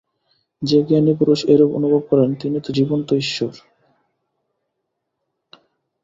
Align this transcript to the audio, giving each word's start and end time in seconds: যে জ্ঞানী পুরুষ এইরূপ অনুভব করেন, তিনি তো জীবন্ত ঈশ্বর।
যে 0.61 0.77
জ্ঞানী 0.83 1.13
পুরুষ 1.15 1.39
এইরূপ 1.45 1.71
অনুভব 1.73 2.01
করেন, 2.09 2.29
তিনি 2.35 2.57
তো 2.61 2.69
জীবন্ত 2.73 3.07
ঈশ্বর। 3.13 3.53